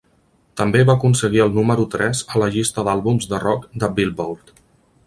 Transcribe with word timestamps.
També 0.61 0.79
va 0.89 0.95
aconseguir 0.99 1.43
el 1.45 1.53
número 1.59 1.85
tres 1.97 2.23
a 2.35 2.43
la 2.45 2.49
llista 2.57 2.87
d'àlbums 2.89 3.31
de 3.35 3.43
rock 3.49 3.71
de 3.85 3.93
Billboard. 4.01 4.57